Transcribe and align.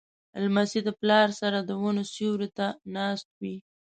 لمسی 0.43 0.79
د 0.85 0.89
پلار 0.99 1.29
سره 1.41 1.57
د 1.61 1.71
ونو 1.81 2.03
سیوري 2.13 2.49
ته 2.57 2.67
ناست 2.95 3.27
وي. 3.41 3.55